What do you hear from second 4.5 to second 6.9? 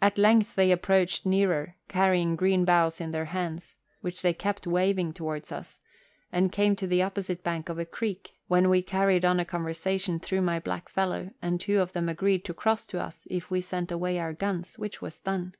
waving towards us), and came to